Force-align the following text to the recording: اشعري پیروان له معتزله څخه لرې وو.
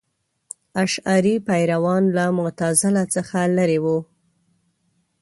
اشعري 0.83 1.35
پیروان 1.47 2.03
له 2.17 2.25
معتزله 2.37 3.03
څخه 3.15 3.39
لرې 3.57 3.79
وو. 3.83 3.97